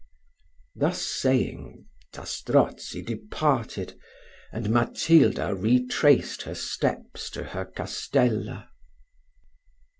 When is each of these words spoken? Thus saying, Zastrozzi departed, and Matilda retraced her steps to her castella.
Thus 0.75 1.05
saying, 1.05 1.85
Zastrozzi 2.15 3.03
departed, 3.03 3.99
and 4.51 4.71
Matilda 4.71 5.53
retraced 5.53 6.41
her 6.41 6.55
steps 6.55 7.29
to 7.29 7.43
her 7.43 7.65
castella. 7.65 8.69